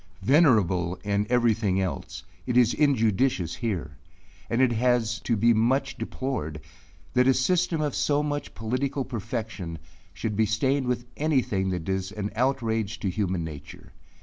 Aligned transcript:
Venerable 0.23 0.95
in 1.03 1.27
every 1.29 1.53
thing 1.53 1.79
else, 1.79 2.23
it 2.47 2.57
is 2.57 2.73
injudicious 2.73 3.57
here; 3.57 3.97
and 4.49 4.59
it 4.59 4.73
is 4.73 5.19
to 5.19 5.37
be 5.37 5.53
much 5.53 5.95
deplored, 5.95 6.59
that 7.13 7.27
a 7.27 7.35
system 7.35 7.81
of 7.81 7.93
so 7.93 8.23
much 8.23 8.55
political 8.55 9.05
perfection, 9.05 9.77
should 10.11 10.35
be 10.35 10.47
stained 10.47 10.87
with 10.87 11.05
any 11.17 11.43
thing 11.43 11.69
that 11.69 11.83
does 11.85 12.11
an 12.13 12.31
outrage 12.35 12.97
to 13.01 13.11
human 13.11 13.43
nature. 13.43 13.93